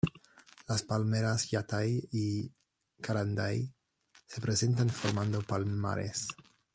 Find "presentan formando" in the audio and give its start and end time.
4.41-5.43